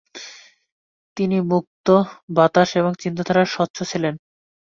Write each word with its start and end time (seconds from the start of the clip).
তিনি 1.17 1.37
মুক্ত 1.51 1.87
বাতাস 2.29 2.69
এবং 2.75 2.91
চিন্তাধারায় 2.99 3.49
স্বচ্ছ 3.49 3.77
ছিলেন। 3.83 4.13